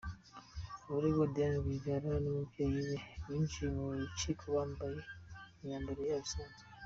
Abaregwa 0.87 1.25
Diane 1.33 1.57
Rwigara 1.63 2.11
n'umubyeyi 2.23 2.79
we 2.87 2.95
binjiye 3.25 3.67
mu 3.75 3.83
rukiko 4.01 4.43
bambaye 4.55 4.99
imyambaro 5.59 6.01
yabo 6.11 6.25
isanzwe. 6.29 6.63